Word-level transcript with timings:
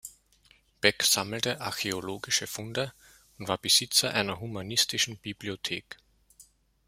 Beck 0.81 1.03
sammelte 1.03 1.61
archäologische 1.61 2.47
Funde 2.47 2.91
und 3.37 3.47
war 3.47 3.59
Besitzer 3.59 4.11
einer 4.15 4.39
humanistischen 4.39 5.19
Bibliothek. 5.19 5.95